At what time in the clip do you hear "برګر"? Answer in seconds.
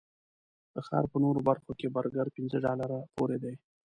1.95-2.27